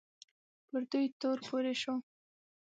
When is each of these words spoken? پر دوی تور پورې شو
پر 0.69 0.81
دوی 0.91 1.05
تور 1.19 1.37
پورې 1.47 1.73
شو 1.81 1.95